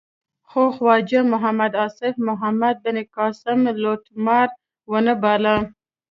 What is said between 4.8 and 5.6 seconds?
و نه باله.